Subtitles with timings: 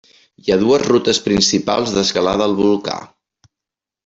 [0.45, 2.97] Hi ha dues rutes principals d'escalada al volcà.